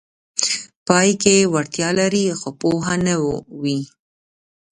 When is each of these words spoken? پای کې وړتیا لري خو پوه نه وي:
پای 0.87 1.09
کې 1.21 1.35
وړتیا 1.53 1.89
لري 1.99 2.25
خو 2.39 2.49
پوه 2.59 2.91
نه 3.05 3.15
وي: 3.61 3.79